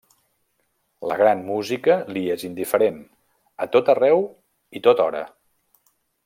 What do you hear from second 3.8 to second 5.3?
arreu i tothora.